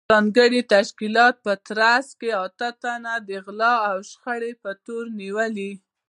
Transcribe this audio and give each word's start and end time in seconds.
ځانګړې 0.13 0.61
تشکیل 0.73 1.15
په 1.43 1.51
ترڅ 1.67 2.07
کې 2.19 2.29
اته 2.45 2.67
تنه 2.83 3.13
د 3.29 3.29
غلاوو 3.45 3.85
او 3.89 3.97
شخړو 4.11 4.51
په 4.63 4.71
تور 4.85 5.03
نیولي 5.19 5.71